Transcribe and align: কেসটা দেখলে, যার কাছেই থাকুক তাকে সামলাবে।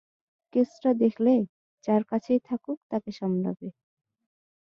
কেসটা 0.53 0.91
দেখলে, 1.01 1.33
যার 1.83 2.03
কাছেই 2.11 2.39
থাকুক 2.47 2.77
তাকে 2.91 3.09
সামলাবে। 3.11 3.67